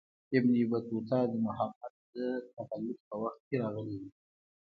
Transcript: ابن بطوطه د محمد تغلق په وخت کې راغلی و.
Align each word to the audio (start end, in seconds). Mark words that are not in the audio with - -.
ابن 0.37 0.53
بطوطه 0.71 1.17
د 1.31 1.33
محمد 1.45 1.93
تغلق 2.55 2.99
په 3.07 3.15
وخت 3.23 3.39
کې 3.47 3.55
راغلی 3.61 3.95
و. 4.01 4.03